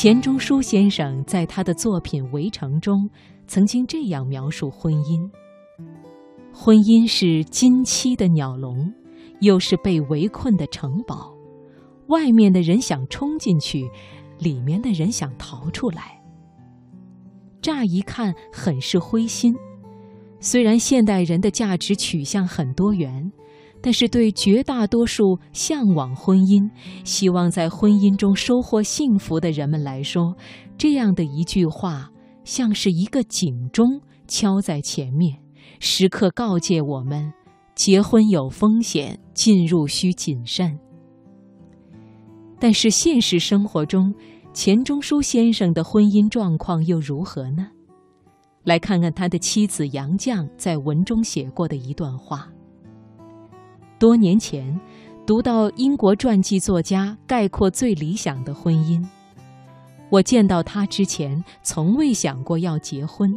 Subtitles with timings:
[0.00, 3.10] 钱钟书先生在他的作品《围城》中，
[3.48, 5.28] 曾经这样描述婚姻：
[6.52, 8.94] 婚姻是金漆的鸟笼，
[9.40, 11.36] 又是被围困的城堡。
[12.06, 13.90] 外面的人想冲进去，
[14.38, 16.22] 里面的人想逃出来。
[17.60, 19.52] 乍一看很是灰心。
[20.38, 23.32] 虽然现代人的价值取向很多元。
[23.80, 26.68] 但是，对绝大多数向往婚姻、
[27.04, 30.36] 希望在婚姻中收获幸福的人们来说，
[30.76, 32.10] 这样的一句话，
[32.44, 35.38] 像是一个警钟敲在前面，
[35.78, 37.32] 时刻告诫我们：
[37.76, 40.76] 结婚有风险，进入需谨慎。
[42.58, 44.12] 但是，现实生活中，
[44.52, 47.68] 钱钟书先生的婚姻状况又如何呢？
[48.64, 52.50] 来看看他的妻子杨绛在文中写过的一段话。
[53.98, 54.80] 多年前，
[55.26, 59.04] 读到英国传记作家概括最理想的婚姻。
[60.08, 63.36] 我见到他之前，从未想过要结婚。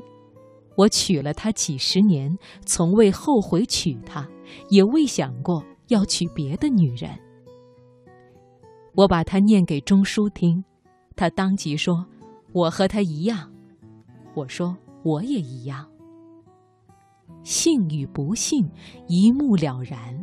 [0.78, 4.28] 我娶了她几十年，从未后悔娶她，
[4.70, 7.10] 也未想过要娶别的女人。
[8.94, 10.64] 我把她念给钟书听，
[11.16, 12.06] 他当即说
[12.54, 13.52] ：“我和他一样。”
[14.34, 15.86] 我说：“我也一样。”
[17.44, 18.70] 幸与不幸，
[19.08, 20.21] 一目了然。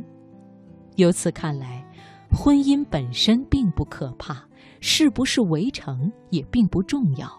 [0.99, 1.85] 由此看来，
[2.29, 4.45] 婚姻本身并不可怕，
[4.81, 7.31] 是不是围城也并不重要，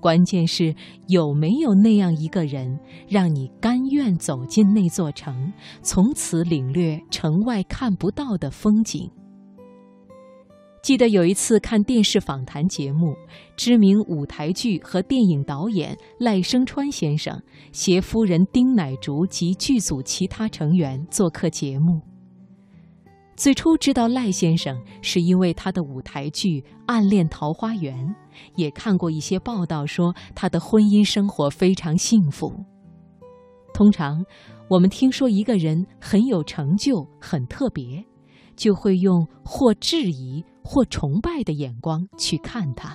[0.00, 0.74] 关键是
[1.08, 9.10] 有没有那样一个人，让你甘愿走进那座城，从此领略城外看不到的风景。
[10.82, 13.14] 记得有一次看电视访谈节目，
[13.56, 17.42] 知名舞台剧和电影导演赖声川先生
[17.72, 21.98] 携夫人丁乃竺及剧组其他成员做客节目。
[23.40, 27.96] 最初知道赖先生，是因为他的舞台剧《暗恋桃花源》，
[28.54, 32.52] 也看过一些报道说他的婚姻生活非常幸福。
[33.72, 34.22] 通常，
[34.68, 38.04] 我们听说一个人很有成就、很特别，
[38.56, 42.94] 就会用或质疑或崇拜的眼光去看他。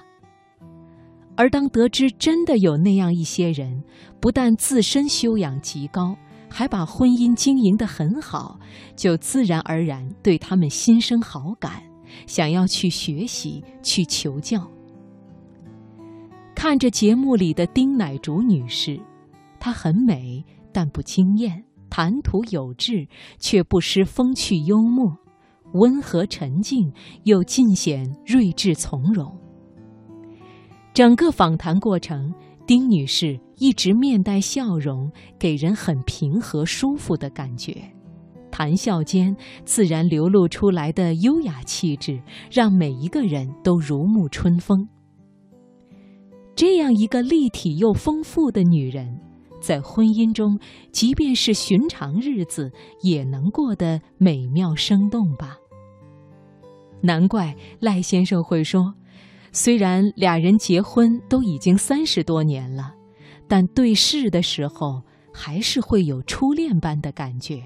[1.36, 3.84] 而当得知真的有那样一些人，
[4.22, 6.16] 不但自身修养极高，
[6.58, 8.58] 还把婚姻经营得很好，
[8.96, 11.84] 就自然而然对他们心生好感，
[12.28, 14.66] 想要去学习、去求教。
[16.56, 18.98] 看着节目里的丁乃竺女士，
[19.60, 23.06] 她很美，但不惊艳；谈吐有致，
[23.38, 25.12] 却不失风趣幽默；
[25.74, 26.90] 温和沉静，
[27.24, 29.30] 又尽显睿智从容。
[30.94, 32.34] 整个访谈过程。
[32.68, 37.76] 丁女士一直面带笑容，给人很平和、舒服的感觉。
[38.52, 44.88] 谈笑间自然流露出来的优雅气质，让每一个人都如沐春风。
[46.56, 49.20] 这样一个立体又丰富的女人，
[49.62, 50.58] 在婚姻中，
[50.92, 52.72] 即便是寻常日子，
[53.02, 55.58] 也能过得美妙生动吧。
[57.02, 58.96] 难怪赖先生会说。
[59.56, 62.94] 虽然俩人结婚都已经三十多年了，
[63.48, 65.02] 但对视的时候
[65.34, 67.64] 还是会有初恋般的感觉。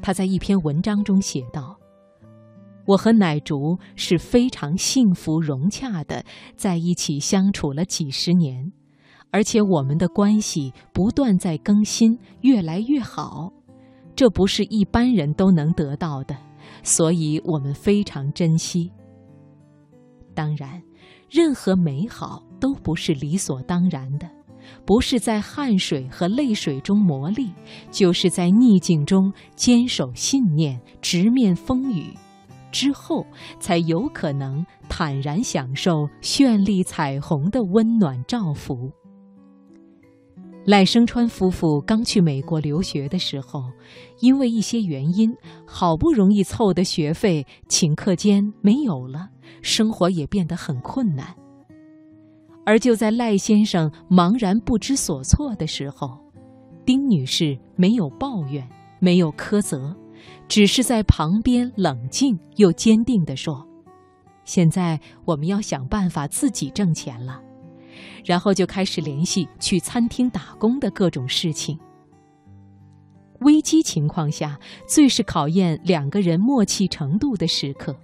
[0.00, 1.76] 他在一篇文章中写道
[2.86, 6.24] ：“我和奶竹是非常幸福融洽的，
[6.54, 8.72] 在一起相处了几十年，
[9.32, 13.52] 而且我们的关系不断在更新，越来越好。
[14.14, 16.36] 这不是一般人都能得到的，
[16.84, 18.92] 所以我们非常珍惜。”
[20.38, 20.80] 当然，
[21.28, 24.30] 任何美好都不是理所当然的，
[24.86, 27.50] 不是在汗水和泪水中磨砺，
[27.90, 32.14] 就是在逆境中坚守信念，直面风雨，
[32.70, 33.26] 之后
[33.58, 38.92] 才有可能坦然享受绚丽彩虹的温暖照拂。
[40.68, 43.64] 赖声川夫妇刚去美国留学的时候，
[44.20, 45.34] 因为一些原因，
[45.64, 49.30] 好不容易凑的学费，顷刻间没有了，
[49.62, 51.34] 生活也变得很困难。
[52.66, 56.18] 而就在赖先生茫然不知所措的时候，
[56.84, 58.68] 丁女士没有抱怨，
[59.00, 59.96] 没有苛责，
[60.48, 63.66] 只是在旁边冷静又坚定地说
[64.44, 67.40] ：“现在我们要想办法自己挣钱了。”
[68.24, 71.78] 然后就开始联系去餐厅打工的各种事情。
[73.40, 77.96] 危机情况下，最是考验两个人默契程度的时刻。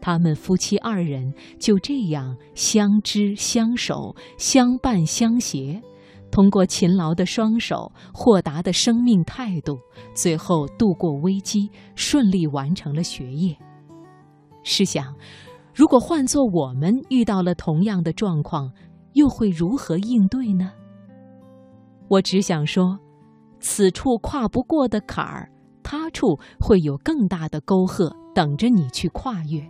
[0.00, 5.80] 他们夫妻二人就这样相知相守、相伴相携，
[6.30, 9.78] 通过勤劳的双手、豁达的生命态度，
[10.14, 13.56] 最后度过危机，顺利完成了学业。
[14.62, 15.14] 试想。
[15.76, 18.70] 如果换做我们遇到了同样的状况，
[19.14, 20.70] 又会如何应对呢？
[22.08, 22.98] 我只想说，
[23.58, 25.50] 此处跨不过的坎儿，
[25.82, 29.60] 他处会有更大的沟壑等着你去跨越。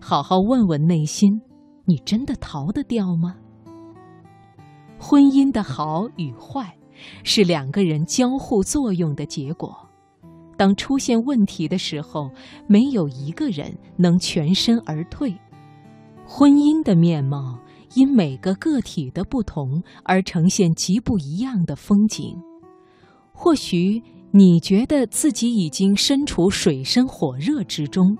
[0.00, 1.40] 好好问问内心，
[1.84, 3.36] 你真的逃得掉吗？
[4.98, 6.76] 婚姻的好与坏，
[7.22, 9.74] 是两个人交互作用的结果。
[10.56, 12.30] 当出现问题的时候，
[12.66, 15.34] 没有一个人能全身而退。
[16.26, 17.58] 婚姻的面貌
[17.94, 22.36] 因每个个体的不同而呈现极不一样的风景。
[23.32, 24.02] 或许
[24.32, 28.16] 你觉得自己已经身处水深火热之中，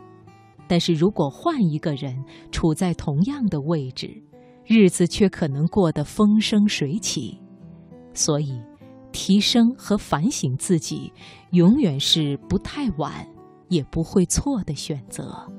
[0.67, 4.11] 但是如果换一个人处在同样的位置，
[4.65, 7.39] 日子却可能过得风生水起。
[8.15, 8.61] 所以。
[9.13, 11.13] 提升和反省自己，
[11.51, 13.27] 永远是不太晚，
[13.69, 15.51] 也不会错的选择。